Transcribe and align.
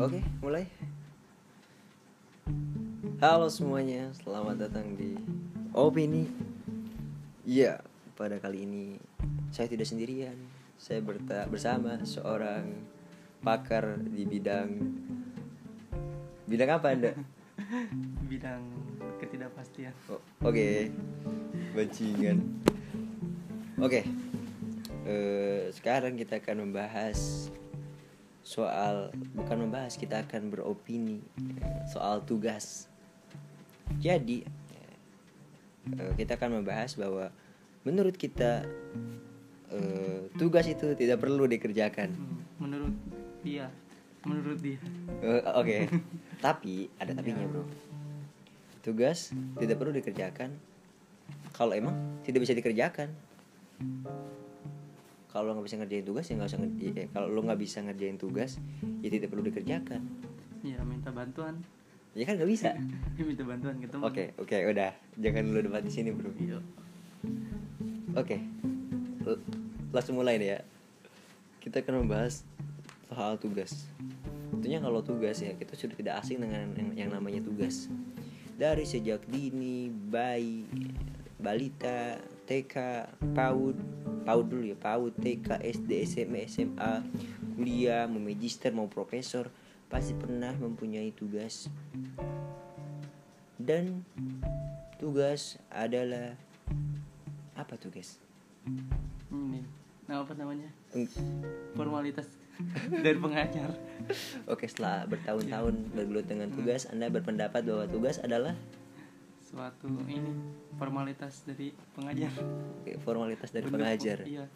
Oke, 0.00 0.16
mulai. 0.40 0.64
Halo 3.20 3.52
semuanya, 3.52 4.08
selamat 4.16 4.64
datang 4.64 4.96
di 4.96 5.12
Opini. 5.76 6.24
Iya, 7.44 7.84
pada 8.16 8.40
kali 8.40 8.64
ini 8.64 8.96
saya 9.52 9.68
tidak 9.68 9.84
sendirian. 9.84 10.32
Saya 10.80 11.04
berta 11.04 11.44
bersama 11.52 12.00
seorang 12.08 12.80
pakar 13.44 14.00
di 14.00 14.24
bidang 14.24 14.72
bidang 16.48 16.70
apa 16.80 16.96
Anda? 16.96 17.12
bidang 18.32 18.64
ketidakpastian 19.20 19.92
Oh, 20.08 20.48
Oke, 20.48 20.88
bajingan. 21.76 22.40
Oke, 23.76 24.08
eh, 25.04 25.68
sekarang 25.76 26.16
kita 26.16 26.40
akan 26.40 26.72
membahas 26.72 27.52
soal 28.50 29.14
bukan 29.38 29.62
membahas, 29.62 29.94
kita 29.94 30.26
akan 30.26 30.50
beropini 30.50 31.22
eh, 31.62 31.86
soal 31.86 32.26
tugas. 32.26 32.90
Jadi 34.02 34.42
eh, 35.94 36.12
kita 36.18 36.34
akan 36.34 36.58
membahas 36.58 36.98
bahwa 36.98 37.30
menurut 37.86 38.18
kita 38.18 38.66
eh, 39.70 40.26
tugas 40.34 40.66
itu 40.66 40.98
tidak 40.98 41.22
perlu 41.22 41.46
dikerjakan. 41.46 42.10
Hmm, 42.10 42.42
menurut 42.58 42.94
dia 43.46 43.70
menurut 44.26 44.58
dia 44.58 44.82
Eh, 45.22 45.40
Oke, 45.54 45.86
tapi 46.44 46.90
ada 46.98 47.14
tapinya 47.14 47.46
bro. 47.46 47.62
Tugas 48.82 49.30
tidak 49.62 49.78
perlu 49.78 49.94
dikerjakan 49.94 50.58
kalau 51.54 51.70
emang 51.78 51.94
tidak 52.26 52.42
bisa 52.42 52.58
dikerjakan. 52.58 53.14
Kalau 55.30 55.54
nggak 55.54 55.62
bisa 55.64 55.78
ngerjain 55.78 56.02
tugas 56.02 56.26
ya 56.26 56.34
nggak 56.34 56.50
usah 56.50 56.60
ngerjain. 56.60 56.94
eh, 56.96 57.08
kalau 57.08 57.26
lo 57.26 57.40
nggak 57.40 57.60
bisa 57.60 57.78
ngerjain 57.80 58.16
tugas 58.16 58.58
ya 59.00 59.08
tidak 59.08 59.30
perlu 59.30 59.46
dikerjakan. 59.46 60.02
ya 60.60 60.76
minta 60.82 61.08
bantuan 61.08 61.62
Ya 62.10 62.26
kan 62.26 62.34
nggak 62.34 62.50
bisa. 62.50 62.74
minta 63.18 63.42
bantuan 63.42 63.78
teman 63.80 64.02
Oke 64.04 64.34
oke 64.36 64.56
udah 64.66 64.90
jangan 65.16 65.46
lu 65.46 65.60
debat 65.60 65.80
di 65.80 65.88
sini 65.88 66.10
bro. 66.10 66.30
iya 66.36 66.58
Oke, 68.10 68.42
L- 69.22 69.42
langsung 69.88 70.18
mulai 70.18 70.34
nih 70.34 70.50
ya. 70.50 70.60
Kita 71.62 71.78
akan 71.78 72.02
membahas 72.02 72.42
soal 73.06 73.38
tugas. 73.38 73.86
Tentunya 74.50 74.82
kalau 74.82 74.98
tugas 75.00 75.38
ya 75.38 75.54
kita 75.54 75.78
sudah 75.78 75.94
tidak 75.94 76.14
asing 76.18 76.42
dengan 76.42 76.74
yang, 76.74 76.90
yang 76.96 77.10
namanya 77.12 77.38
tugas. 77.38 77.86
Dari 78.58 78.82
sejak 78.82 79.22
dini, 79.24 79.86
bayi, 79.86 80.66
balita, 81.38 82.18
TK, 82.50 82.74
PAUD, 83.30 83.78
PAUD 84.26 84.46
dulu 84.50 84.64
ya, 84.66 84.74
PAUD, 84.74 85.14
TK, 85.22 85.62
SD, 85.62 85.90
SMA, 86.02 86.50
SMA, 86.50 87.06
kuliah, 87.54 88.10
mau 88.10 88.18
magister, 88.18 88.74
mau 88.74 88.90
profesor, 88.90 89.54
pasti 89.86 90.18
pernah 90.18 90.50
mempunyai 90.58 91.14
tugas. 91.14 91.70
Dan 93.54 94.02
tugas 94.98 95.62
adalah 95.70 96.34
apa 97.54 97.78
tugas? 97.78 98.18
ini 99.30 99.62
nah 100.10 100.26
apa 100.26 100.34
namanya 100.34 100.66
formalitas 101.78 102.26
dari 102.90 103.16
pengajar 103.16 103.72
Oke, 104.52 104.66
setelah 104.66 105.06
bertahun-tahun 105.06 105.94
bergelut 105.94 106.26
dengan 106.26 106.50
tugas, 106.50 106.84
Anda 106.90 107.06
berpendapat 107.08 107.62
bahwa 107.62 107.86
tugas 107.86 108.18
adalah 108.18 108.58
suatu 109.50 109.90
ini 110.06 110.30
formalitas 110.76 111.42
dari 111.42 111.74
pengajar 111.92 112.30
oke, 112.80 112.92
formalitas 113.02 113.50
dari 113.50 113.64
Bentuk- 113.64 113.76
pengajar. 113.76 114.18
iya 114.22 114.46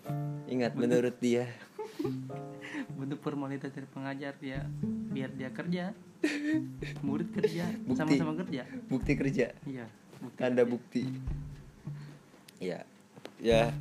Ingat, 0.45 0.77
menurut 0.77 1.17
dia, 1.19 1.49
bentuk 3.01 3.19
formalitas 3.19 3.73
dari 3.73 3.89
pengajar 3.89 4.37
ya 4.39 4.61
biar 5.11 5.31
dia 5.33 5.51
kerja 5.51 5.85
murid 7.01 7.29
kerja 7.31 7.65
sama-sama 7.91 8.33
kerja 8.39 8.65
bukti 8.87 9.13
kerja, 9.15 9.47
iya 9.65 9.87
bukti 10.19 10.39
tanda 10.39 10.63
kerja. 10.63 10.71
bukti. 10.71 11.03
Ya, 12.59 12.81
ya, 13.37 13.75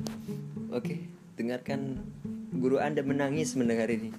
oke. 0.68 1.08
Dengarkan 1.34 2.04
guru 2.52 2.76
Anda 2.76 3.00
menangis 3.00 3.54
mendengar 3.54 3.88
ini. 3.88 4.12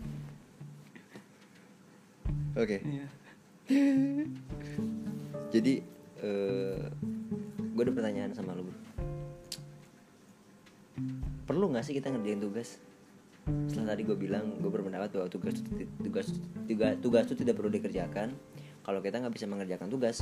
Oke, 2.55 2.81
iya 2.81 3.05
jadi 5.53 5.94
eh 6.23 6.85
gue 7.75 7.83
ada 7.83 7.93
pertanyaan 7.93 8.31
sama 8.31 8.55
lo 8.55 8.67
bro. 8.67 8.77
Perlu 11.45 11.65
nggak 11.75 11.83
sih 11.83 11.93
kita 11.95 12.11
ngerjain 12.11 12.39
tugas? 12.39 12.79
Setelah 13.69 13.93
tadi 13.93 14.01
gue 14.07 14.17
bilang 14.17 14.57
gue 14.57 14.71
berpendapat 14.71 15.11
bahwa 15.13 15.27
tugas 15.29 15.59
tugas 16.01 16.27
tugas 16.67 16.97
tugas 17.03 17.23
itu 17.27 17.35
tidak 17.35 17.59
perlu 17.59 17.71
dikerjakan. 17.71 18.31
Kalau 18.85 18.99
kita 19.01 19.17
nggak 19.17 19.33
bisa 19.33 19.49
mengerjakan 19.49 19.89
tugas, 19.89 20.21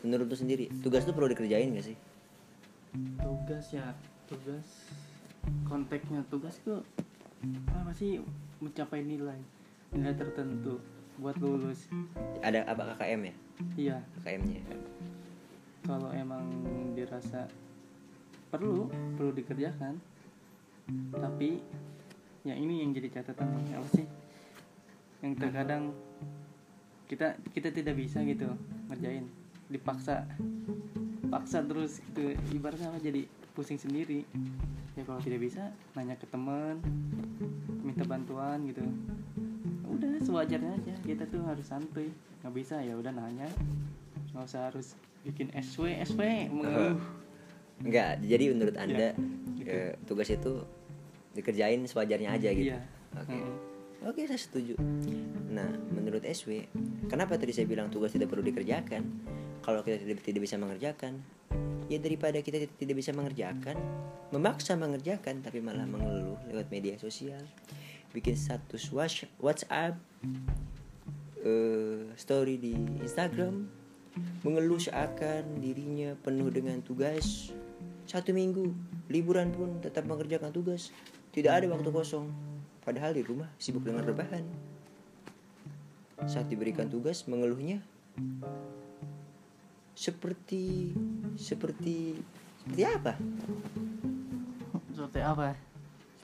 menurut 0.00 0.24
lu 0.24 0.36
sendiri 0.36 0.72
tugas 0.80 1.04
itu 1.04 1.12
perlu 1.12 1.28
dikerjain 1.28 1.68
gak 1.76 1.86
sih? 1.92 1.96
tugas 3.20 3.72
ya 3.72 3.92
tugas 4.24 4.66
konteksnya 5.68 6.24
tugas 6.32 6.56
itu 6.64 6.80
apa 7.70 7.92
sih 7.92 8.18
mencapai 8.58 9.04
nilai 9.04 9.38
nilai 9.92 10.14
tertentu 10.16 10.80
buat 11.20 11.36
lulus 11.40 11.88
Ada 12.44 12.68
apa 12.68 12.96
KKM 12.96 13.20
ya? 13.32 13.34
Iya. 13.76 14.02
KKM-nya. 14.20 14.62
kalau 15.86 16.10
emang 16.10 16.42
dirasa 16.98 17.46
perlu 18.50 18.90
perlu 19.14 19.30
dikerjakan. 19.36 19.94
Tapi 21.14 21.62
ya 22.46 22.54
ini 22.54 22.82
yang 22.82 22.94
jadi 22.94 23.22
catatan 23.22 23.48
apa 23.74 23.88
sih 23.90 24.06
yang 25.22 25.34
terkadang 25.34 25.90
kita 27.10 27.38
kita 27.54 27.70
tidak 27.70 27.94
bisa 27.94 28.22
gitu 28.26 28.50
ngerjain. 28.90 29.30
Dipaksa 29.70 30.26
paksa 31.30 31.62
terus 31.62 32.02
gitu. 32.12 32.34
Ibaratnya 32.50 32.90
apa 32.90 32.98
jadi 32.98 33.26
pusing 33.54 33.78
sendiri. 33.78 34.26
Ya 34.98 35.02
kalau 35.06 35.22
tidak 35.22 35.42
bisa 35.46 35.70
nanya 35.94 36.18
ke 36.18 36.26
teman 36.26 36.82
minta 37.86 38.02
bantuan 38.02 38.66
gitu 38.66 38.82
udah 39.86 40.18
sewajarnya 40.22 40.72
aja 40.82 40.94
kita 41.06 41.24
tuh 41.30 41.42
harus 41.46 41.66
santuy 41.66 42.10
nggak 42.42 42.54
bisa 42.54 42.78
ya 42.82 42.94
udah 42.98 43.14
nanya 43.14 43.46
nggak 44.34 44.44
usah 44.44 44.70
harus 44.70 44.98
bikin 45.22 45.50
SW 45.54 45.94
SW 46.06 46.50
mengeluh 46.50 46.98
Enggak, 47.76 48.24
jadi 48.24 48.44
menurut 48.56 48.76
Anda 48.80 49.12
gitu. 49.60 49.68
eh, 49.68 49.92
tugas 50.08 50.32
itu 50.32 50.64
dikerjain 51.36 51.84
sewajarnya 51.84 52.32
aja 52.32 52.48
gitu. 52.56 52.72
Iya. 52.72 52.80
Oke. 53.20 53.36
Mm. 53.36 53.54
Oke, 54.06 54.20
saya 54.24 54.40
setuju. 54.40 54.80
Nah, 55.52 55.68
menurut 55.92 56.24
SW, 56.24 56.64
kenapa 57.10 57.36
tadi 57.36 57.52
saya 57.52 57.68
bilang 57.68 57.92
tugas 57.92 58.16
tidak 58.16 58.32
perlu 58.32 58.44
dikerjakan? 58.48 59.02
Kalau 59.60 59.84
kita 59.84 59.98
tidak, 59.98 60.22
tidak 60.24 60.40
bisa 60.46 60.56
mengerjakan, 60.56 61.20
ya 61.90 61.98
daripada 61.98 62.38
kita 62.38 62.70
tidak 62.78 62.96
bisa 62.96 63.10
mengerjakan, 63.12 63.76
memaksa 64.30 64.78
mengerjakan 64.78 65.42
tapi 65.42 65.58
malah 65.58 65.84
mengeluh 65.84 66.38
lewat 66.48 66.70
media 66.70 66.94
sosial, 66.96 67.42
bikin 68.16 68.32
status 68.32 68.88
Whats- 68.88 69.28
WhatsApp, 69.36 70.00
eh, 71.44 72.08
story 72.16 72.56
di 72.56 72.72
Instagram, 73.04 73.68
mengeluh 74.40 74.80
seakan 74.80 75.60
dirinya 75.60 76.16
penuh 76.24 76.48
dengan 76.48 76.80
tugas. 76.80 77.52
Satu 78.08 78.32
minggu, 78.32 78.72
liburan 79.12 79.52
pun 79.52 79.84
tetap 79.84 80.08
mengerjakan 80.08 80.48
tugas. 80.48 80.88
Tidak 81.36 81.52
ada 81.52 81.68
waktu 81.68 81.92
kosong. 81.92 82.32
Padahal 82.80 83.12
di 83.12 83.20
rumah 83.20 83.52
sibuk 83.60 83.84
dengan 83.84 84.00
rebahan. 84.08 84.46
Saat 86.24 86.48
diberikan 86.48 86.88
tugas, 86.88 87.28
mengeluhnya 87.28 87.84
seperti 89.92 90.96
seperti 91.36 92.16
seperti 92.64 92.82
apa? 92.88 93.12
seperti 94.96 95.20
apa 95.20 95.75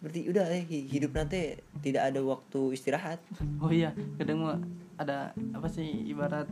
Seperti 0.02 0.26
udah 0.34 0.50
eh 0.50 0.66
hi- 0.66 0.90
hidup 0.90 1.14
nanti 1.14 1.54
tidak 1.78 2.10
ada 2.10 2.18
waktu 2.26 2.74
istirahat. 2.74 3.22
oh 3.62 3.70
iya 3.70 3.94
kadang 4.18 4.42
mah 4.42 4.58
ada 4.98 5.30
apa 5.54 5.70
sih 5.70 5.86
ibarat 6.10 6.50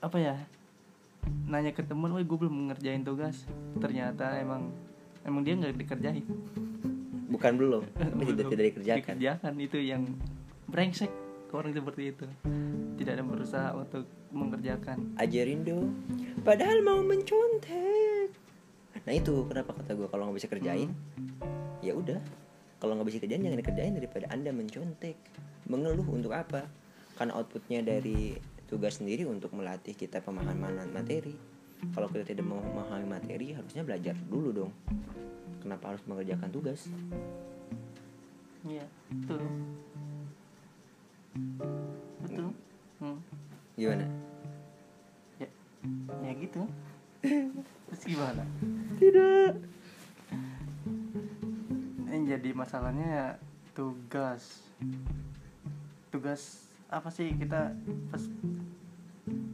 apa 0.00 0.16
ya 0.16 0.34
nanya 1.46 1.70
ke 1.76 1.84
temen, 1.84 2.08
woi 2.10 2.24
gue 2.24 2.38
belum 2.40 2.72
ngerjain 2.72 3.04
tugas. 3.04 3.44
Ternyata 3.76 4.40
emang 4.40 4.72
emang 5.22 5.44
dia 5.44 5.54
nggak 5.54 5.76
dikerjain. 5.76 6.24
Bukan 7.28 7.52
belum, 7.60 7.84
tapi 8.00 8.22
tidak 8.32 8.46
tidak 8.48 8.64
dikerjakan. 8.72 8.96
dikerjakan 9.20 9.52
itu 9.60 9.78
yang 9.78 10.02
brengsek 10.66 11.12
orang 11.52 11.76
seperti 11.76 12.16
itu. 12.16 12.24
Tidak 12.96 13.12
ada 13.12 13.24
berusaha 13.24 13.68
untuk 13.76 14.08
mengerjakan. 14.32 15.12
Ajarin 15.20 15.60
dong. 15.60 15.92
Padahal 16.40 16.80
mau 16.80 17.04
mencontek 17.04 18.11
nah 19.02 19.12
itu 19.12 19.46
kenapa 19.50 19.74
kata 19.74 19.98
gue 19.98 20.06
kalau 20.06 20.30
nggak 20.30 20.38
bisa 20.38 20.48
kerjain 20.50 20.90
ya 21.82 21.92
udah. 21.98 22.22
Kalau 22.78 22.98
nggak 22.98 23.08
bisa 23.10 23.18
kerjain 23.22 23.42
jangan 23.42 23.58
dikerjain 23.58 23.94
daripada 23.94 24.26
anda 24.30 24.50
mencontek 24.54 25.18
mengeluh 25.66 26.06
untuk 26.06 26.34
apa? 26.34 26.66
Karena 27.18 27.38
outputnya 27.38 27.82
dari 27.82 28.34
tugas 28.66 28.98
sendiri 28.98 29.28
untuk 29.28 29.52
melatih 29.54 29.94
kita 29.94 30.22
pemahaman 30.22 30.90
materi. 30.90 31.34
Kalau 31.92 32.06
kita 32.06 32.22
tidak 32.22 32.46
mau 32.46 32.62
memahami 32.62 33.06
materi 33.06 33.54
harusnya 33.54 33.82
belajar 33.82 34.14
dulu 34.14 34.50
dong. 34.54 34.72
Kenapa 35.62 35.94
harus 35.94 36.02
mengerjakan 36.06 36.50
tugas? 36.50 36.86
Iya 38.62 38.86
betul. 39.10 39.42
Betul. 42.22 42.48
Hmm. 43.02 43.18
gimana? 43.74 44.06
Ya 45.42 45.48
ya 46.22 46.32
gitu 46.38 46.62
terus 47.92 48.08
gimana? 48.08 48.42
Tidak. 48.96 49.52
Yang 52.08 52.22
jadi 52.30 52.50
masalahnya 52.52 53.06
ya 53.06 53.26
tugas. 53.72 54.64
Tugas 56.08 56.40
apa 56.88 57.08
sih? 57.08 57.32
Kita 57.32 57.72
pas 58.08 58.22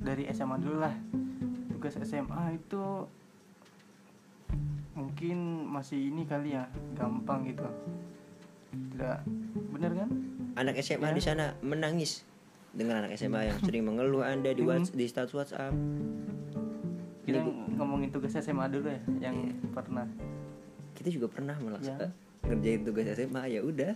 dari 0.01 0.27
SMA 0.29 0.57
dulu 0.57 0.79
lah. 0.79 0.95
Tugas 1.69 1.99
SMA 1.99 2.55
itu 2.55 3.07
mungkin 4.95 5.39
masih 5.65 6.11
ini 6.11 6.23
kali 6.23 6.55
ya 6.55 6.67
gampang 6.95 7.47
gitu. 7.47 7.67
Tidak 8.95 9.19
bener 9.71 9.93
kan? 9.97 10.11
Anak 10.55 10.75
SMA 10.79 11.11
Ya. 11.11 11.15
di 11.15 11.23
sana 11.23 11.55
menangis 11.61 12.27
dengan 12.69 13.03
anak 13.03 13.15
SMA 13.15 13.47
yang 13.47 13.59
sering 13.67 13.83
mengeluh 13.83 14.23
anda 14.23 14.51
di 14.51 14.61
Hmm. 14.61 14.75
whats- 14.75 14.91
di 14.91 15.07
status 15.07 15.31
WhatsApp. 15.33 15.75
Kita 17.23 17.39
Ini 17.39 17.47
ngomongin 17.79 18.11
tugas 18.11 18.35
SMA 18.35 18.67
dulu 18.67 18.91
ya 18.91 19.01
yang 19.23 19.37
Iya. 19.39 19.55
pernah. 19.73 20.05
Kita 20.93 21.09
juga 21.09 21.27
pernah 21.31 21.55
melaksanakan 21.57 22.05
Ya. 22.05 22.11
ngerjain 22.45 22.83
tugas 22.83 23.07
SMA 23.09 23.43
ya 23.49 23.61
udah. 23.63 23.95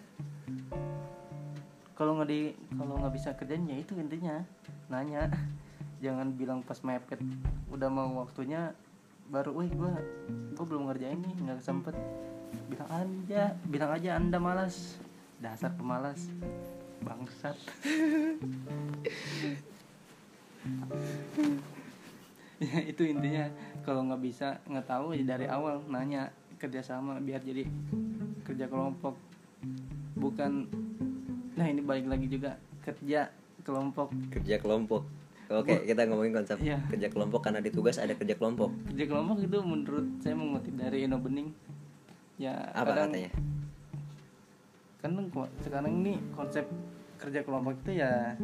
Kalau 1.92 2.16
nggak 2.16 2.26
di 2.26 2.40
kalau 2.72 2.96
nggak 2.96 3.12
bisa 3.12 3.28
kerjain 3.34 3.66
ya 3.66 3.76
itu 3.76 3.92
intinya. 3.94 4.40
Nanya. 4.86 5.28
Jangan 5.98 6.32
bilang 6.32 6.62
pas 6.62 6.80
mepet 6.80 7.20
udah 7.68 7.86
mau 7.86 8.08
waktunya 8.18 8.72
baru 9.28 9.54
wih 9.54 9.70
gua 9.70 9.94
gua 10.52 10.64
belum 10.64 10.82
ngerjain 10.88 11.16
nih 11.16 11.34
nggak 11.42 11.60
sempet. 11.60 11.94
Bilang 12.66 12.88
aja 12.88 13.54
bilang 13.64 13.90
aja 13.92 14.10
anda 14.14 14.38
malas. 14.38 14.96
Dasar 15.38 15.70
pemalas. 15.74 16.30
Bangsat 17.02 17.58
ya 22.62 22.78
itu 22.94 23.02
intinya. 23.04 23.50
Kalau 23.82 24.06
nggak 24.06 24.22
bisa 24.22 24.62
nggak 24.64 24.86
tahu 24.86 25.12
ya 25.12 25.26
dari 25.26 25.50
awal 25.50 25.82
nanya 25.90 26.30
kerjasama 26.56 27.18
biar 27.18 27.42
jadi 27.42 27.66
kerja 28.46 28.70
kelompok. 28.70 29.18
Bukan 30.14 30.70
nah 31.52 31.66
ini 31.66 31.82
balik 31.82 32.06
lagi 32.06 32.30
juga 32.30 32.54
kerja 32.80 33.26
kelompok. 33.60 34.14
Kerja 34.30 34.62
kelompok. 34.62 35.02
Oke 35.52 35.84
kita 35.84 36.08
ngomongin 36.08 36.32
konsep 36.32 36.56
Iya. 36.58 36.80
kerja 36.88 37.12
kelompok 37.12 37.44
karena 37.44 37.60
di 37.60 37.68
tugas 37.68 37.98
ada 37.98 38.14
kerja 38.14 38.38
kelompok. 38.38 38.72
Kerja 38.88 39.04
kelompok 39.04 39.36
itu 39.42 39.58
menurut 39.60 40.06
saya 40.22 40.32
mengutip 40.32 40.72
dari 40.72 41.04
Eno 41.04 41.20
Bening. 41.20 41.52
Ya 42.40 42.72
apa 42.72 42.94
kadang- 42.94 43.12
katanya? 43.12 43.30
Kan 45.02 45.12
sekarang 45.60 45.92
ini 46.00 46.14
konsep 46.32 46.64
kerja 47.18 47.42
kelompok 47.42 47.74
itu 47.84 48.00
ya 48.00 48.38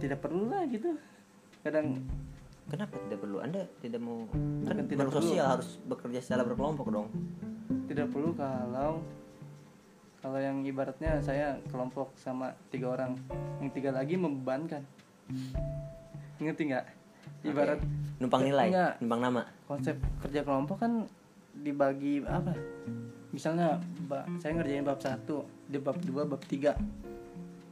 tidak 0.00 0.18
perlu 0.18 0.48
lah 0.48 0.64
gitu. 0.66 0.96
Kadang 1.60 2.00
kenapa? 2.70 2.94
Tidak 2.96 3.18
perlu. 3.18 3.36
Anda 3.42 3.66
tidak 3.82 4.00
mau 4.00 4.24
kan 4.30 4.76
tidak 4.86 5.10
makhluk 5.10 5.14
perlu. 5.18 5.26
sosial 5.26 5.46
harus 5.58 5.68
bekerja 5.82 6.18
secara 6.22 6.42
berkelompok 6.46 6.86
dong. 6.88 7.08
Tidak 7.90 8.06
perlu 8.08 8.30
kalau 8.38 9.02
kalau 10.20 10.38
yang 10.38 10.62
ibaratnya 10.62 11.18
saya 11.18 11.58
kelompok 11.68 12.14
sama 12.14 12.54
tiga 12.70 12.94
orang. 12.94 13.18
Yang 13.58 13.70
tiga 13.82 13.90
lagi 13.90 14.14
membebankan. 14.14 14.86
Ngerti 16.38 16.62
nggak? 16.70 16.86
Ibarat 17.44 17.80
Oke. 17.80 18.20
numpang 18.22 18.42
nilai 18.46 18.68
Enggak. 18.70 18.92
numpang 19.02 19.20
nama. 19.20 19.42
Konsep 19.66 19.96
kerja 20.22 20.40
kelompok 20.46 20.76
kan 20.78 21.08
dibagi 21.56 22.22
apa? 22.24 22.54
Misalnya 23.34 23.80
saya 24.38 24.52
ngerjain 24.54 24.86
bab 24.86 25.00
satu 25.02 25.44
di 25.66 25.78
bab 25.82 25.98
dua 26.04 26.22
bab 26.28 26.42
tiga. 26.46 26.76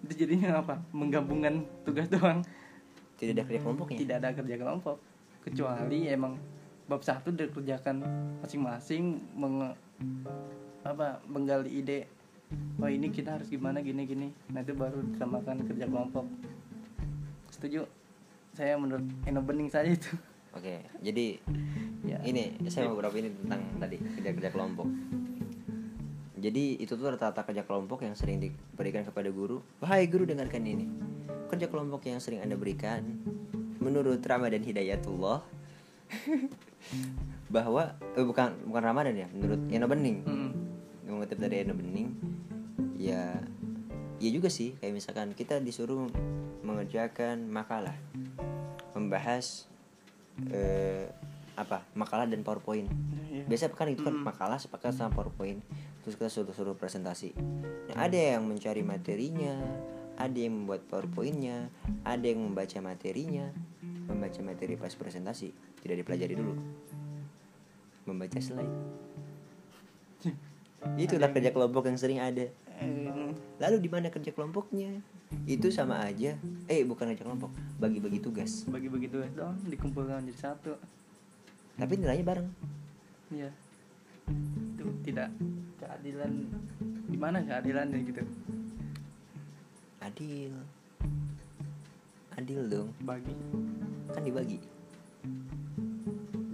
Itu 0.03 0.15
jadinya 0.15 0.59
apa? 0.65 0.81
Menggabungkan 0.91 1.63
tugas 1.85 2.09
doang 2.15 2.43
tidak 3.19 3.33
ada 3.35 3.45
kerja 3.51 3.61
kelompoknya 3.67 3.99
tidak 3.99 4.17
ada 4.23 4.29
kerja 4.33 4.57
kelompok. 4.57 4.97
Kecuali 5.43 6.01
emang 6.07 6.39
bab 6.89 7.03
satu 7.05 7.35
dikerjakan 7.35 8.01
masing-masing 8.41 9.21
menge, 9.37 9.77
apa 10.87 11.21
menggali 11.29 11.85
ide 11.85 12.09
oh 12.81 12.89
ini 12.89 13.13
kita 13.13 13.37
harus 13.37 13.51
gimana 13.51 13.83
gini 13.85 14.07
gini. 14.09 14.29
Nah 14.55 14.65
itu 14.65 14.73
baru 14.73 15.03
dinamakan 15.03 15.67
kerja 15.69 15.85
kelompok. 15.85 16.25
Setuju? 17.53 17.85
Saya 18.57 18.79
menurut 18.81 19.05
Eno 19.29 19.45
Bening 19.45 19.69
saja 19.69 19.91
itu. 19.91 20.15
Oke 20.57 20.81
jadi 21.05 21.37
ya. 22.09 22.19
ini 22.25 22.57
saya 22.73 22.89
mau 22.89 22.97
beberapa 22.97 23.21
ini 23.21 23.31
tentang 23.45 23.61
tadi 23.77 23.97
kerja 24.01 24.31
kerja 24.33 24.51
kelompok 24.51 24.89
jadi 26.39 26.79
itu 26.79 26.95
tuh 26.95 27.11
rata-rata 27.11 27.43
kerja 27.43 27.67
kelompok 27.67 28.07
yang 28.07 28.15
sering 28.15 28.39
diberikan 28.39 29.03
kepada 29.03 29.29
guru. 29.35 29.59
Wahai 29.83 30.07
guru 30.07 30.25
dengarkan 30.25 30.63
ini. 30.65 30.87
Kerja 31.51 31.67
kelompok 31.67 32.07
yang 32.07 32.23
sering 32.23 32.41
anda 32.41 32.55
berikan 32.55 33.03
menurut 33.79 34.21
Ramadan 34.21 34.63
Hidayatullah 34.63 35.41
bahwa 37.55 37.97
eh, 38.15 38.25
bukan 38.27 38.69
bukan 38.69 38.83
Ramadan 38.83 39.15
ya 39.17 39.29
menurut 39.33 39.61
Eno 39.71 39.87
Bening. 39.89 40.19
Hmm. 40.25 40.53
mengutip 41.09 41.41
dari 41.41 41.65
Eno 41.65 41.73
Bening 41.73 42.13
ya 43.01 43.41
ya 44.21 44.31
juga 44.35 44.53
sih 44.53 44.77
kayak 44.77 44.93
misalkan 44.93 45.33
kita 45.33 45.57
disuruh 45.63 46.05
mengerjakan 46.61 47.49
makalah 47.49 47.97
membahas 48.93 49.65
eh, 50.53 51.09
apa 51.59 51.83
makalah 51.97 52.29
dan 52.29 52.45
powerpoint. 52.47 52.87
Iya. 53.29 53.45
biasa 53.49 53.73
kan 53.73 53.89
itu 53.89 54.05
kan 54.05 54.15
makalah 54.15 54.61
sepakat 54.61 54.95
sama 54.95 55.17
powerpoint 55.17 55.65
terus 56.09 56.17
kita 56.17 56.33
suruh 56.33 56.57
suruh 56.57 56.73
presentasi. 56.73 57.37
Nah, 57.93 58.09
ada 58.09 58.17
yang 58.17 58.49
mencari 58.49 58.81
materinya 58.81 59.61
ada 60.17 60.33
yang 60.41 60.65
membuat 60.65 60.89
powerpointnya 60.89 61.69
ada 62.01 62.25
yang 62.25 62.49
membaca 62.49 62.81
materinya. 62.81 63.53
Membaca 64.09 64.41
materi 64.41 64.81
pas 64.81 64.97
presentasi 64.97 65.53
tidak 65.85 66.01
dipelajari 66.01 66.33
dulu. 66.33 66.57
Membaca 68.09 68.41
slide. 68.41 68.73
Itulah 70.97 71.29
kerja 71.29 71.53
kelompok 71.53 71.93
yang 71.93 72.01
sering 72.01 72.25
ada. 72.25 72.49
Lalu 73.61 73.77
di 73.77 73.93
mana 73.93 74.09
kerja 74.09 74.33
kelompoknya? 74.33 75.05
Itu 75.45 75.69
sama 75.69 76.09
aja. 76.09 76.41
Eh 76.73 76.89
bukan 76.89 77.13
kerja 77.13 77.21
kelompok 77.21 77.53
bagi-bagi 77.77 78.25
tugas. 78.25 78.65
Bagi-bagi 78.65 79.13
tugas 79.13 79.29
doang 79.37 79.61
dikumpulkan 79.69 80.25
jadi 80.25 80.57
satu. 80.57 80.73
Tapi 81.77 82.01
nilainya 82.01 82.25
bareng. 82.25 82.49
Ya 83.29 83.53
itu 84.79 84.87
tidak 85.11 85.35
keadilan 85.83 86.47
di 87.11 87.19
mana 87.19 87.43
keadilannya 87.43 87.99
gitu? 88.07 88.23
Adil. 89.99 90.55
Adil 92.39 92.61
dong. 92.71 92.95
Bagi. 93.03 93.35
Kan 94.15 94.23
dibagi. 94.23 94.63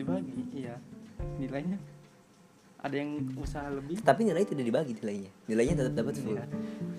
Dibagi 0.00 0.32
iya. 0.56 0.80
Nilainya. 1.36 1.76
Ada 2.80 2.96
yang 2.96 3.28
usaha 3.36 3.68
lebih? 3.68 4.00
Tapi 4.00 4.24
nilai 4.24 4.48
tidak 4.48 4.64
dibagi 4.64 4.96
nilainya. 4.96 5.30
Nilainya 5.44 5.74
tetap 5.84 5.92
dapat 6.00 6.16
full. 6.16 6.40
Iya. 6.40 6.48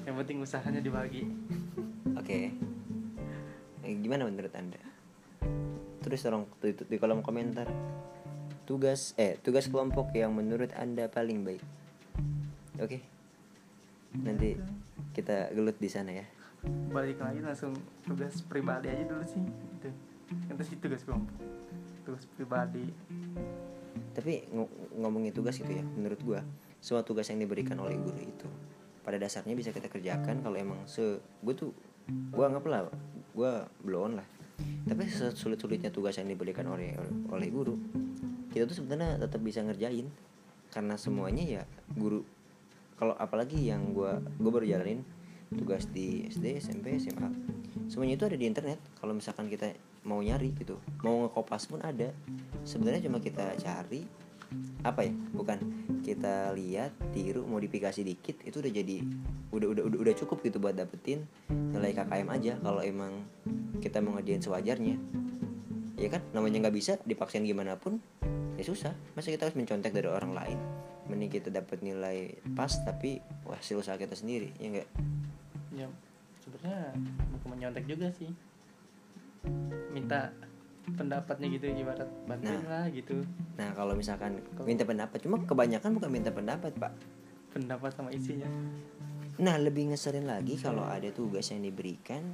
yang 0.06 0.16
penting 0.22 0.38
usahanya 0.46 0.82
dibagi. 0.86 1.26
Oke. 2.14 2.54
Eh, 3.82 3.94
gimana 3.98 4.30
menurut 4.30 4.54
anda? 4.54 4.78
Tolong 6.06 6.46
di, 6.62 6.70
di 6.78 6.98
kolom 7.02 7.26
komentar 7.26 7.66
tugas 8.66 9.14
eh 9.22 9.38
tugas 9.46 9.70
kelompok 9.70 10.10
yang 10.18 10.34
menurut 10.34 10.74
anda 10.74 11.06
paling 11.06 11.46
baik. 11.46 11.64
Oke. 12.82 13.00
Nanti 14.26 14.58
kita 15.14 15.54
gelut 15.54 15.78
di 15.78 15.88
sana 15.88 16.12
ya. 16.12 16.26
Balik 16.66 17.22
lagi 17.22 17.40
langsung 17.46 17.78
tugas 18.02 18.42
pribadi 18.42 18.90
aja 18.90 19.06
dulu 19.06 19.22
sih 19.22 19.38
itu 19.78 19.90
yang 20.50 20.58
tadi 20.58 20.76
tugas 20.82 21.06
kelompok 21.06 21.38
tugas 22.02 22.26
pribadi. 22.34 22.90
Tapi 24.18 24.50
ngo- 24.50 24.74
ngomongin 24.98 25.30
tugas 25.30 25.62
gitu 25.62 25.70
ya 25.70 25.86
menurut 25.86 26.18
gua 26.26 26.42
semua 26.82 27.06
tugas 27.06 27.30
yang 27.30 27.42
diberikan 27.42 27.78
oleh 27.78 27.98
guru 27.98 28.18
itu 28.18 28.50
pada 29.06 29.22
dasarnya 29.22 29.54
bisa 29.54 29.70
kita 29.70 29.86
kerjakan 29.86 30.42
kalau 30.42 30.58
emang 30.58 30.82
se 30.90 31.22
gue 31.22 31.54
tuh 31.54 31.70
gua 32.34 32.50
anggap 32.50 32.66
lah 32.66 32.82
gua 33.38 33.70
blow 33.86 34.10
on 34.10 34.18
lah. 34.18 34.28
Tapi 34.86 35.06
sulit 35.36 35.60
sulitnya 35.62 35.92
tugas 35.94 36.18
yang 36.18 36.30
diberikan 36.30 36.66
oleh 36.72 36.98
oleh 37.30 37.50
guru 37.54 37.76
kita 38.56 38.72
tuh 38.72 38.80
sebenarnya 38.80 39.20
tetap 39.20 39.44
bisa 39.44 39.60
ngerjain. 39.60 40.08
Karena 40.72 40.96
semuanya 40.96 41.44
ya 41.44 41.64
guru 41.92 42.24
kalau 42.96 43.12
apalagi 43.20 43.60
yang 43.60 43.92
gua 43.92 44.24
gua 44.40 44.52
baru 44.56 44.66
jalanin 44.72 45.04
tugas 45.52 45.88
di 45.92 46.26
SD 46.32 46.64
SMP 46.64 46.96
SMA 46.98 47.28
semuanya 47.92 48.16
itu 48.18 48.26
ada 48.26 48.38
di 48.40 48.46
internet. 48.48 48.80
Kalau 48.98 49.14
misalkan 49.14 49.52
kita 49.52 49.76
mau 50.08 50.22
nyari 50.22 50.56
gitu 50.56 50.80
mau 51.04 51.28
ngekopas 51.28 51.68
pun 51.68 51.84
ada. 51.84 52.12
Sebenarnya 52.66 53.06
cuma 53.06 53.20
kita 53.20 53.54
cari 53.60 54.26
apa 54.86 55.02
ya 55.02 55.14
bukan 55.34 55.58
kita 56.06 56.54
lihat 56.54 56.94
tiru 57.10 57.50
modifikasi 57.50 58.06
dikit 58.06 58.38
itu 58.46 58.62
udah 58.62 58.70
jadi 58.70 59.02
udah 59.50 59.68
udah 59.74 59.84
udah, 59.90 60.00
udah 60.06 60.14
cukup 60.14 60.46
gitu 60.46 60.62
buat 60.62 60.78
dapetin 60.78 61.26
nilai 61.50 61.98
KKM 61.98 62.30
aja 62.30 62.54
kalau 62.62 62.82
emang 62.86 63.26
kita 63.82 64.00
mau 64.00 64.16
ngerjain 64.18 64.42
sewajarnya. 64.42 64.96
Ya 65.96 66.08
kan 66.12 66.22
namanya 66.36 66.68
nggak 66.68 66.76
bisa 66.76 66.92
dipaksain 67.08 67.48
gimana 67.48 67.80
pun 67.80 68.04
ya 68.56 68.64
susah. 68.64 68.94
Masa 69.16 69.32
kita 69.32 69.48
harus 69.48 69.58
mencontek 69.60 69.92
dari 69.92 70.08
orang 70.08 70.32
lain? 70.36 70.60
Mending 71.06 71.30
kita 71.30 71.54
dapat 71.54 71.86
nilai 71.86 72.34
pas 72.58 72.72
tapi 72.82 73.22
hasil 73.46 73.78
usaha 73.78 73.94
kita 73.94 74.18
sendiri 74.18 74.50
ya 74.58 74.68
enggak 74.74 74.90
ya 75.76 75.86
ya 76.66 76.90
bukan 77.36 77.48
menyontek 77.54 77.86
juga 77.86 78.10
sih. 78.16 78.34
Minta 79.94 80.34
pendapatnya 80.94 81.50
gitu 81.50 81.66
ibarat 81.70 82.10
bantuin 82.30 82.62
Nah. 82.62 82.70
lah 82.70 82.86
gitu. 82.94 83.22
Nah 83.58 83.74
kalau 83.74 83.94
misalkan 83.98 84.42
minta 84.66 84.86
pendapat 84.86 85.18
cuma 85.22 85.42
kebanyakan 85.42 85.98
bukan 85.98 86.10
minta 86.10 86.30
pendapat 86.34 86.74
pak. 86.78 86.94
Pendapat 87.54 87.94
sama 87.94 88.10
isinya. 88.14 88.50
Nah 89.42 89.56
lebih 89.62 89.94
ngeselin 89.94 90.26
lagi 90.26 90.58
kalau 90.58 90.86
ada 90.86 91.10
tugas 91.14 91.50
yang 91.54 91.66
diberikan 91.66 92.34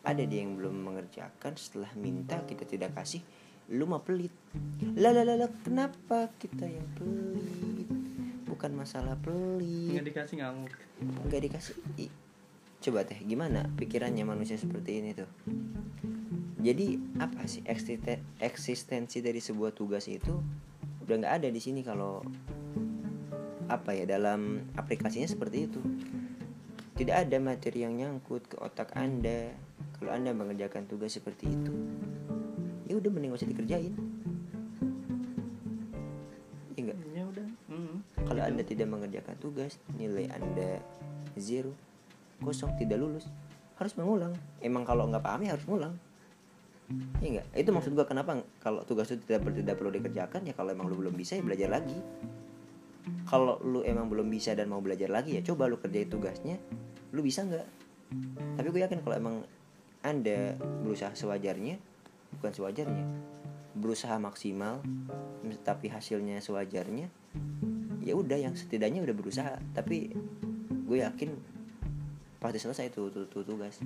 ada 0.00 0.24
dia 0.24 0.40
yang 0.40 0.56
belum 0.56 0.80
mengerjakan 0.80 1.52
setelah 1.60 1.92
minta 1.96 2.40
kita 2.48 2.64
tidak 2.64 2.96
kasih 2.96 3.20
lu 3.70 3.86
mah 3.86 4.02
pelit. 4.02 4.34
Lah 4.98 5.14
lah 5.14 5.22
lah 5.22 5.50
kenapa 5.62 6.34
kita 6.42 6.66
yang 6.66 6.86
pelit? 6.98 7.86
Bukan 8.50 8.74
masalah 8.74 9.14
pelit. 9.22 9.94
Nggak 9.94 10.06
dikasih 10.10 10.36
ngamuk. 10.42 10.74
Nggak 11.30 11.40
dikasih. 11.46 11.74
I- 12.02 12.14
coba 12.82 13.06
teh 13.06 13.22
gimana 13.22 13.70
pikirannya 13.78 14.26
manusia 14.26 14.58
seperti 14.58 14.98
ini 14.98 15.10
tuh? 15.14 15.30
Jadi 16.60 16.98
apa 17.22 17.46
sih 17.46 17.62
eksiste- 17.62 18.42
eksistensi 18.42 19.22
dari 19.22 19.38
sebuah 19.38 19.70
tugas 19.70 20.10
itu? 20.10 20.34
Udah 21.06 21.14
nggak 21.22 21.34
ada 21.40 21.48
di 21.48 21.62
sini 21.62 21.86
kalau 21.86 22.26
apa 23.70 23.94
ya 23.94 24.02
dalam 24.02 24.66
aplikasinya 24.74 25.30
seperti 25.30 25.70
itu. 25.70 25.80
Tidak 26.98 27.16
ada 27.16 27.38
materi 27.38 27.86
yang 27.86 27.94
nyangkut 27.96 28.50
ke 28.50 28.56
otak 28.58 28.92
anda 28.98 29.54
kalau 29.96 30.10
anda 30.10 30.34
mengerjakan 30.34 30.90
tugas 30.90 31.16
seperti 31.16 31.48
itu 31.48 31.72
udah 33.00 33.10
mending 33.10 33.32
usah 33.32 33.48
dikerjain 33.48 33.92
ya 36.76 36.80
enggak 36.80 36.98
ya 37.12 37.22
udah 37.28 37.48
mm, 37.68 37.96
kalau 38.30 38.40
gitu. 38.40 38.50
Anda 38.54 38.62
tidak 38.62 38.88
mengerjakan 38.88 39.36
tugas, 39.42 39.72
nilai 39.98 40.30
Anda 40.30 40.78
zero, 41.34 41.74
kosong, 42.38 42.78
tidak 42.78 43.02
lulus, 43.02 43.26
harus 43.74 43.92
mengulang. 43.98 44.34
Emang 44.62 44.86
kalau 44.86 45.10
nggak 45.10 45.24
paham 45.24 45.42
ya 45.42 45.58
harus 45.58 45.66
ngulang. 45.66 45.94
Iya 47.22 47.28
enggak? 47.38 47.46
Itu 47.54 47.70
maksud 47.74 47.92
gua 47.94 48.06
kenapa 48.06 48.38
kalau 48.62 48.82
tugas 48.86 49.10
itu 49.10 49.22
tidak 49.26 49.46
tidak 49.50 49.74
perlu 49.78 49.90
dikerjakan 49.94 50.46
ya 50.46 50.54
kalau 50.54 50.70
emang 50.74 50.90
lu 50.90 50.98
belum 50.98 51.14
bisa 51.14 51.38
ya 51.38 51.42
belajar 51.42 51.70
lagi. 51.70 51.98
Kalau 53.26 53.58
lu 53.62 53.82
emang 53.82 54.06
belum 54.06 54.30
bisa 54.30 54.54
dan 54.54 54.70
mau 54.70 54.82
belajar 54.82 55.10
lagi 55.10 55.38
ya 55.38 55.42
coba 55.42 55.66
lu 55.66 55.78
kerjain 55.78 56.06
tugasnya. 56.06 56.58
Lu 57.10 57.22
bisa 57.26 57.42
nggak? 57.46 57.66
Tapi 58.58 58.66
gue 58.70 58.80
yakin 58.86 59.00
kalau 59.02 59.16
emang 59.18 59.36
Anda 60.02 60.54
berusaha 60.82 61.14
sewajarnya, 61.14 61.78
bukan 62.38 62.52
sewajarnya, 62.54 63.06
berusaha 63.74 64.16
maksimal, 64.20 64.84
tapi 65.64 65.90
hasilnya 65.90 66.38
sewajarnya, 66.42 67.10
ya 68.04 68.12
udah 68.16 68.38
yang 68.38 68.54
setidaknya 68.56 69.04
udah 69.04 69.16
berusaha. 69.16 69.54
Tapi 69.72 70.14
gue 70.86 70.98
yakin 71.00 71.30
pasti 72.40 72.58
selesai 72.58 72.90
tuh, 72.90 73.12
tuh, 73.12 73.44
tugas. 73.44 73.78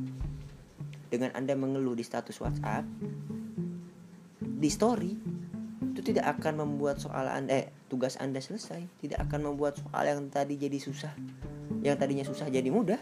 Dengan 1.10 1.30
anda 1.36 1.54
mengeluh 1.54 1.94
di 1.94 2.02
status 2.02 2.40
WhatsApp 2.42 2.86
di 4.40 4.70
story 4.72 5.12
itu 5.94 6.00
tidak 6.00 6.40
akan 6.40 6.64
membuat 6.64 6.96
soal 6.98 7.28
anda 7.28 7.52
eh, 7.52 7.66
tugas 7.86 8.16
anda 8.18 8.40
selesai. 8.40 8.82
Tidak 8.98 9.20
akan 9.20 9.52
membuat 9.52 9.78
soal 9.78 10.08
yang 10.08 10.26
tadi 10.32 10.56
jadi 10.58 10.80
susah 10.80 11.12
yang 11.84 12.00
tadinya 12.00 12.24
susah 12.24 12.48
jadi 12.48 12.66
mudah. 12.72 12.98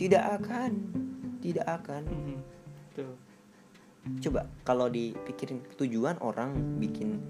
Tidak 0.00 0.24
akan 0.40 0.72
tidak 1.44 1.68
akan. 1.68 2.02
Mm, 2.08 2.38
tuh 2.40 2.59
coba 4.20 4.48
kalau 4.64 4.88
dipikirin 4.88 5.60
tujuan 5.76 6.16
orang 6.24 6.56
bikin 6.80 7.20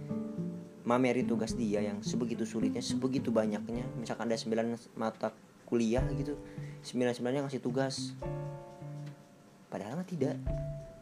mamerin 0.87 1.27
tugas 1.27 1.55
dia 1.55 1.83
yang 1.83 2.03
sebegitu 2.03 2.47
sulitnya 2.47 2.83
sebegitu 2.83 3.31
banyaknya 3.31 3.87
misalkan 3.99 4.31
ada 4.31 4.39
9 4.39 4.99
mata 4.99 5.35
kuliah 5.67 6.03
gitu 6.15 6.35
9 6.83 7.21
9 7.21 7.45
ngasih 7.47 7.63
tugas. 7.63 8.17
Padahal 9.71 10.03
mah 10.03 10.09
tidak. 10.09 10.35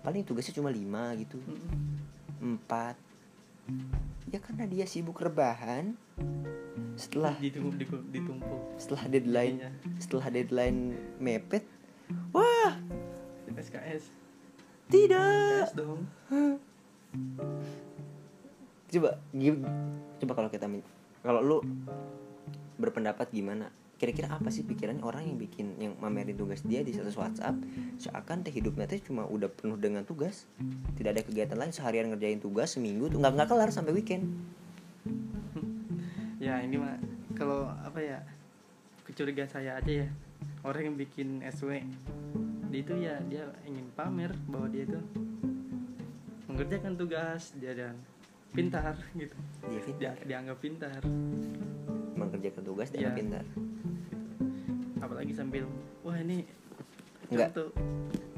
Paling 0.05 0.29
tugasnya 0.29 0.61
cuma 0.61 0.69
5 0.69 1.21
gitu. 1.25 1.41
Mm, 2.45 2.61
4 2.69 3.09
ya 4.29 4.39
karena 4.41 4.65
dia 4.69 4.85
sibuk 4.85 5.17
rebahan 5.21 5.97
setelah 6.99 7.37
ditumpuk 7.39 7.79
ditumpuk 8.11 8.61
setelah 8.77 9.05
deadline 9.09 9.57
Iya. 9.63 9.71
setelah 10.01 10.27
deadline 10.29 10.81
mepet 11.21 11.65
wah! 12.35 12.77
SKS 13.59 14.13
tidak. 14.89 15.69
Dong. 15.77 16.09
Coba 18.89 19.21
coba 20.19 20.33
kalau 20.33 20.51
kita 20.51 20.67
kalau 21.21 21.41
lu 21.45 21.59
berpendapat 22.81 23.29
gimana? 23.31 23.69
Kira-kira 23.99 24.31
apa 24.31 24.49
sih 24.55 24.63
pikirannya 24.63 25.03
orang 25.03 25.27
yang 25.27 25.39
bikin 25.43 25.75
yang 25.83 25.93
mamerin 25.99 26.39
tugas 26.39 26.63
dia 26.63 26.87
di 26.87 26.95
status 26.95 27.19
WhatsApp? 27.19 27.59
Seakan 27.99 28.47
teh 28.47 28.55
hidupnya 28.55 28.87
teh 28.87 29.03
cuma 29.03 29.27
udah 29.27 29.51
penuh 29.51 29.75
dengan 29.75 30.07
tugas. 30.07 30.47
Tidak 30.95 31.11
ada 31.11 31.21
kegiatan 31.27 31.59
lain 31.59 31.75
seharian 31.75 32.09
ngerjain 32.15 32.39
tugas 32.39 32.79
seminggu 32.79 33.11
tuh 33.11 33.19
nggak 33.19 33.35
nggak 33.35 33.49
kelar 33.51 33.71
sampai 33.71 33.93
weekend. 33.95 34.25
Ya 36.39 36.63
ini 36.63 36.79
mah 36.79 36.95
kalau 37.35 37.67
apa 37.67 37.99
ya 37.99 38.23
kecurigaan 39.03 39.51
saya 39.51 39.75
aja 39.83 40.07
ya. 40.07 40.09
Orang 40.63 40.87
yang 40.87 40.95
bikin 40.95 41.43
SW 41.43 41.83
dia 42.69 42.81
itu 42.85 42.95
ya 43.01 43.17
dia 43.27 43.45
ingin 43.65 43.87
pamer 43.97 44.33
bahwa 44.47 44.69
dia 44.69 44.85
itu 44.85 45.01
mengerjakan 46.45 46.93
tugas 47.01 47.53
dia 47.57 47.73
dan 47.73 47.97
pintar 48.53 48.97
gitu. 49.17 49.37
Dia 49.69 49.71
dia 49.73 49.83
pintar. 49.85 50.15
dianggap 50.25 50.59
pintar. 50.61 51.01
Mengerjakan 52.17 52.63
tugas 52.65 52.89
dan 52.93 53.01
Iya. 53.01 53.11
pintar. 53.17 53.45
Apalagi 55.01 55.33
sambil 55.33 55.65
wah 56.05 56.17
ini 56.17 56.45
Enggak. 57.33 57.53
contoh. 57.57 57.69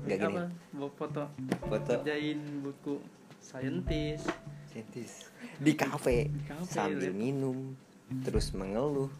Enggak 0.06 0.18
gini. 0.18 0.34
apa? 0.34 0.44
Bawa 0.74 0.90
foto. 0.94 1.22
Foto. 1.66 1.90
Kerjain 1.98 2.40
buku 2.62 2.94
saintis. 3.42 4.22
Saintis. 4.70 5.26
Di 5.58 5.72
kafe 5.74 6.30
sambil 6.70 7.10
lihat. 7.10 7.18
minum. 7.18 7.74
Terus 8.22 8.54
mengeluh. 8.54 9.10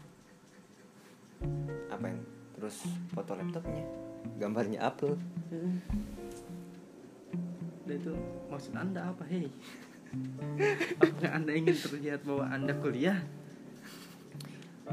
Apa 1.91 2.05
yang? 2.11 2.19
Terus 2.55 2.85
foto 3.11 3.33
laptopnya 3.33 4.00
gambarnya 4.39 4.79
upload 4.81 5.19
Dan 7.85 7.95
itu 7.97 8.13
maksud 8.47 8.73
anda 8.77 9.11
apa 9.11 9.27
hei? 9.27 9.51
Apakah 11.01 11.31
anda 11.35 11.51
ingin 11.51 11.75
terlihat 11.75 12.23
bahwa 12.23 12.47
anda 12.47 12.73
kuliah? 12.77 13.19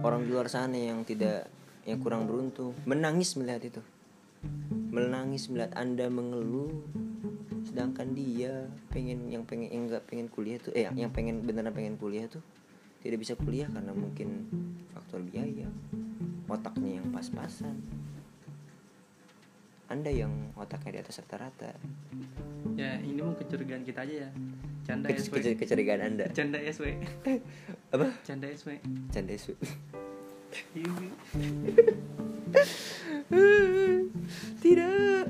Orang 0.02 0.26
di 0.26 0.34
luar 0.34 0.50
sana 0.50 0.74
yang 0.74 1.02
tidak 1.06 1.50
yang 1.86 1.98
kurang 2.02 2.26
beruntung 2.26 2.74
menangis 2.86 3.38
melihat 3.38 3.62
itu. 3.66 3.82
Menangis 4.90 5.46
melihat 5.50 5.74
anda 5.78 6.10
mengeluh 6.10 6.74
sedangkan 7.68 8.16
dia 8.16 8.66
pengen 8.88 9.28
yang 9.28 9.44
pengen 9.44 9.68
yang 9.68 9.84
nggak 9.86 10.08
pengen 10.08 10.26
kuliah 10.32 10.56
tuh 10.56 10.72
eh 10.72 10.88
yang, 10.88 10.96
yang 10.96 11.12
pengen 11.12 11.44
beneran 11.44 11.70
pengen 11.70 12.00
kuliah 12.00 12.24
tuh 12.24 12.40
tidak 13.04 13.22
bisa 13.22 13.36
kuliah 13.36 13.68
karena 13.68 13.92
mungkin 13.92 14.48
faktor 14.90 15.20
biaya 15.22 15.68
otaknya 16.48 16.98
yang 16.98 17.06
pas-pasan 17.12 17.76
anda 19.88 20.08
yang 20.08 20.30
otaknya 20.54 21.00
di 21.00 21.02
atas 21.02 21.18
rata-rata. 21.18 21.72
Ya 22.76 23.00
ini 23.00 23.18
mau 23.18 23.32
kecurigaan 23.32 23.82
kita 23.82 24.04
aja 24.04 24.28
ya. 24.28 24.30
Canda 24.84 25.08
Ke- 25.08 25.16
SW 25.18 25.34
ke- 25.34 25.56
kecurigaan 25.56 26.00
anda. 26.02 26.28
Canda 26.30 26.60
SW 26.62 26.92
apa? 27.94 28.06
Canda 28.22 28.46
SW 28.48 28.76
canda 29.10 29.32
isu 29.32 29.52
tidak. 34.58 35.26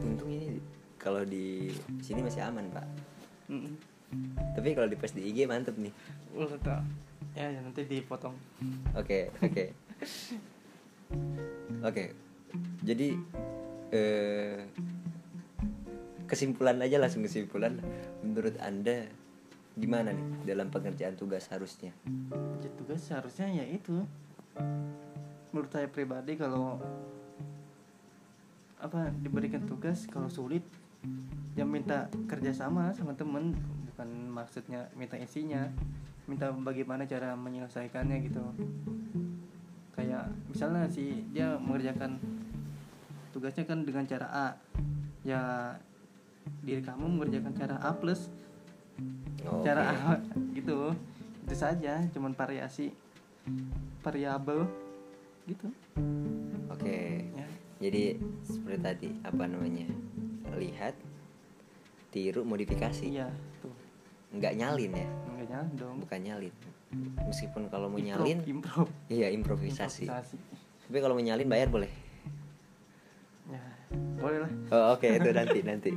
Untung 0.00 0.30
ini 0.30 0.58
kalau 0.96 1.22
di 1.22 1.70
sini 2.00 2.20
masih 2.20 2.42
aman 2.42 2.66
pak. 2.70 2.86
Mm-mm. 3.50 3.74
tapi 4.54 4.74
kalau 4.74 4.86
di 4.86 4.94
post 4.94 5.14
di 5.14 5.22
IG 5.24 5.46
mantep 5.46 5.74
nih. 5.74 5.90
Tak 6.62 6.82
ya, 7.34 7.46
ya 7.46 7.60
nanti 7.62 7.86
dipotong. 7.86 8.34
Oke 8.94 9.30
oke 9.38 9.64
oke. 11.84 12.04
Jadi 12.82 13.08
eh, 13.94 14.66
kesimpulan 16.26 16.78
aja 16.78 16.98
langsung 17.02 17.26
kesimpulan 17.26 17.78
menurut 18.22 18.54
anda 18.62 19.06
gimana 19.78 20.12
nih 20.12 20.54
dalam 20.54 20.68
pengerjaan 20.68 21.16
tugas 21.16 21.48
harusnya? 21.48 21.94
Ya, 22.60 22.70
tugas 22.76 23.00
seharusnya 23.06 23.50
ya 23.50 23.64
itu. 23.66 24.04
Menurut 25.50 25.70
saya 25.72 25.90
pribadi 25.90 26.38
kalau 26.38 26.78
apa 28.80 29.12
diberikan 29.20 29.60
tugas 29.68 30.08
kalau 30.08 30.32
sulit 30.32 30.64
ya 31.58 31.64
minta 31.64 32.10
kerjasama 32.28 32.92
sama 32.94 33.14
temen. 33.14 33.54
Bukan 33.90 34.08
maksudnya 34.32 34.88
minta 34.96 35.18
isinya 35.20 35.68
minta 36.30 36.54
bagaimana 36.54 37.10
cara 37.10 37.34
menyelesaikannya 37.34 38.16
gitu 38.22 38.40
kayak 39.94 40.30
misalnya 40.50 40.86
si 40.86 41.26
dia 41.34 41.58
mengerjakan 41.58 42.16
tugasnya 43.30 43.64
kan 43.66 43.82
dengan 43.86 44.04
cara 44.06 44.26
A. 44.30 44.48
Ya 45.26 45.74
diri 46.64 46.80
kamu 46.80 47.06
mengerjakan 47.20 47.52
cara 47.52 47.76
A 47.80 47.92
plus 47.96 48.32
Oke. 49.44 49.64
cara 49.64 49.92
A 49.92 50.18
gitu. 50.58 50.94
Itu 51.46 51.54
saja 51.54 52.04
cuman 52.14 52.32
variasi 52.34 52.92
variabel 54.04 54.66
gitu. 55.48 55.68
Oke. 56.70 57.26
Ya. 57.34 57.46
Jadi 57.80 58.20
seperti 58.44 58.78
tadi 58.80 59.10
apa 59.24 59.44
namanya 59.48 59.88
lihat 60.56 60.94
tiru 62.10 62.42
modifikasi. 62.44 63.06
Iya 63.06 63.28
tuh 63.62 63.72
nggak 64.30 64.54
nyalin 64.56 64.92
ya? 64.94 65.08
Nggak 65.36 65.46
jalan 65.50 65.68
dong. 65.76 65.96
Bukan 66.02 66.20
nyalin 66.22 66.54
meskipun 67.26 67.70
kalau 67.70 67.86
mau 67.86 68.02
nyalin 68.02 68.42
improv. 68.42 68.90
iya 69.06 69.30
improvisasi. 69.30 70.10
Improvisasi. 70.10 70.36
Tapi 70.90 70.98
kalau 70.98 71.14
mau 71.14 71.22
nyalin 71.22 71.46
bayar 71.46 71.70
boleh. 71.70 71.90
Ya 73.46 73.62
boleh 74.18 74.38
lah. 74.42 74.52
Oh, 74.74 74.98
oke 74.98 75.06
itu 75.06 75.30
nanti 75.30 75.58
nanti. 75.70 75.90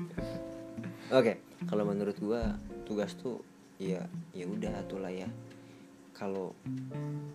Oke 1.09 1.41
kalau 1.65 1.83
menurut 1.89 2.17
gua 2.21 2.57
tugas 2.85 3.17
tuh 3.17 3.41
ya 3.81 4.05
ya 4.37 4.45
udah 4.45 4.85
atulah 4.85 5.09
ya. 5.09 5.25
Kalau 6.13 6.53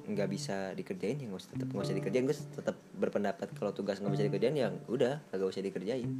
nggak 0.06 0.28
bisa 0.30 0.70
dikerjain 0.78 1.18
ya 1.18 1.26
nggak 1.26 1.42
usah 1.42 1.50
tetap 1.50 1.66
nggak 1.74 1.86
usah 1.90 1.96
dikerjain. 1.98 2.24
Gue 2.30 2.38
tetap 2.38 2.76
berpendapat 2.94 3.50
kalau 3.58 3.74
tugas 3.74 3.98
nggak 3.98 4.14
bisa 4.14 4.24
dikerjain 4.30 4.54
ya 4.54 4.70
udah 4.86 5.18
nggak 5.34 5.50
usah 5.50 5.66
dikerjain. 5.66 6.10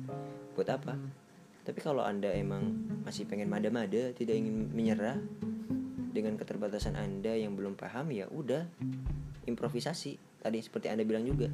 Buat 0.59 0.75
apa? 0.75 0.99
Hmm. 0.99 1.11
tapi 1.69 1.85
kalau 1.85 2.01
anda 2.01 2.33
emang 2.33 2.81
masih 3.05 3.29
pengen 3.29 3.53
mada-mada 3.53 4.09
tidak 4.17 4.41
ingin 4.41 4.73
menyerah 4.73 5.21
dengan 6.19 6.35
keterbatasan 6.35 6.99
anda 6.99 7.31
yang 7.39 7.55
belum 7.55 7.79
paham 7.79 8.11
ya 8.11 8.27
udah 8.27 8.67
improvisasi 9.47 10.19
tadi 10.43 10.59
seperti 10.59 10.91
anda 10.91 11.07
bilang 11.07 11.23
juga 11.23 11.47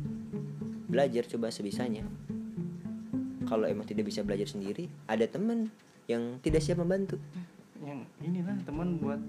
belajar 0.89 1.29
coba 1.29 1.53
sebisanya 1.53 2.09
kalau 3.45 3.69
emang 3.69 3.85
tidak 3.85 4.09
bisa 4.09 4.25
belajar 4.25 4.49
sendiri 4.49 4.89
ada 5.05 5.29
teman 5.29 5.69
yang 6.09 6.41
tidak 6.41 6.65
siap 6.65 6.81
membantu 6.81 7.21
yang 7.85 8.09
inilah 8.25 8.57
teman 8.65 8.97
buat 8.97 9.21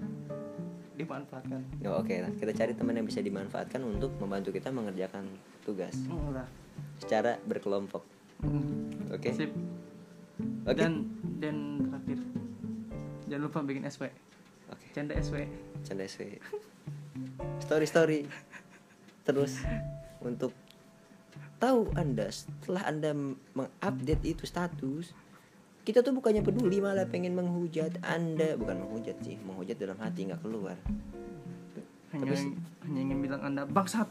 dimanfaatkan 0.96 1.60
Oh, 1.84 2.00
Oke, 2.00 2.24
nah, 2.24 2.32
kita 2.32 2.56
cari 2.56 2.72
teman 2.72 2.96
yang 2.96 3.04
bisa 3.04 3.20
dimanfaatkan 3.20 3.84
untuk 3.84 4.16
membantu 4.16 4.48
kita 4.48 4.72
mengerjakan 4.72 5.28
tugas 5.60 5.92
lah 6.32 6.48
secara 6.96 7.36
berkelompok. 7.44 8.00
Hmm. 8.40 8.88
Oke. 9.12 9.28
sip 9.36 9.52
Oke. 10.64 10.80
dan 10.80 11.04
dan 11.36 11.84
terakhir 11.84 12.18
jangan 13.28 13.42
lupa 13.44 13.58
bikin 13.64 13.84
SW 13.88 14.08
Oke. 14.68 14.86
canda 14.92 15.14
SW 15.14 15.46
Canda 15.82 16.02
SW. 16.04 16.40
Story 17.60 17.86
story. 17.86 18.20
Terus 19.22 19.62
untuk 20.20 20.50
tahu 21.56 21.88
Anda 21.94 22.28
setelah 22.28 22.84
Anda 22.84 23.10
mengupdate 23.54 24.24
itu 24.26 24.44
status 24.44 25.14
kita 25.86 26.02
tuh 26.02 26.12
bukannya 26.12 26.42
peduli 26.42 26.82
malah 26.82 27.06
pengen 27.06 27.32
menghujat 27.32 28.02
Anda 28.02 28.58
bukan 28.58 28.82
menghujat 28.82 29.16
sih 29.22 29.38
menghujat 29.38 29.78
dalam 29.78 29.96
hati 29.96 30.26
nggak 30.26 30.42
keluar 30.42 30.74
hanya 32.12 32.34
Tapi- 32.34 32.58
hanya 32.84 33.00
ingin 33.00 33.18
bilang 33.22 33.40
anda 33.40 33.62
bangsat 33.64 34.10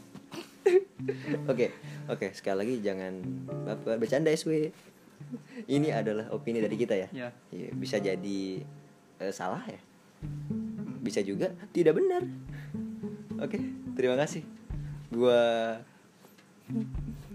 Oke, 1.52 1.70
oke. 2.10 2.34
Sekali 2.34 2.56
lagi 2.58 2.74
jangan 2.82 3.22
baper 3.62 4.02
bercanda 4.02 4.34
SW. 4.34 4.74
Ini 5.70 5.94
adalah 5.94 6.26
opini 6.34 6.58
dari 6.58 6.74
kita 6.74 6.98
ya. 6.98 7.08
ya 7.14 7.28
Iya, 7.54 7.70
bisa 7.70 8.02
jadi 8.02 8.66
eh, 9.16 9.30
salah 9.30 9.62
ya. 9.62 9.78
Bisa 11.00 11.20
juga 11.20 11.54
tidak 11.70 11.96
benar. 11.96 12.22
Oke, 13.38 13.60
terima 13.94 14.16
kasih. 14.16 14.42
Gua 15.08 15.38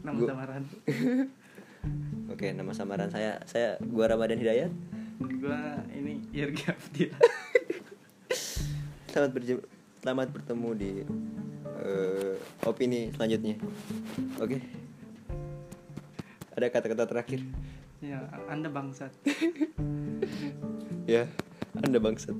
nama 0.01 0.17
Gua- 0.17 0.29
samaran 0.29 0.63
Oke, 2.33 2.51
nama 2.51 2.71
samaran 2.71 3.07
saya 3.07 3.39
saya 3.45 3.79
gua 3.81 4.05
Ramadan 4.07 4.37
Hidayat. 4.37 4.71
gua 5.39 5.81
ini 5.91 6.19
Irgi 6.31 6.65
Abdillah 6.67 7.21
Selamat 9.11 9.31
berjem- 9.31 9.65
selamat 9.99 10.27
bertemu 10.31 10.69
di 10.73 10.91
eh, 11.79 12.35
opini 12.65 13.11
selanjutnya. 13.11 13.55
Oke. 14.37 14.57
Ada 16.51 16.67
kata-kata 16.67 17.05
terakhir. 17.07 17.41
ya 18.01 18.17
anda 18.49 18.65
bangsat 18.67 19.13
Ya, 21.05 21.29
Anda 21.77 22.01
bangsat. 22.01 22.33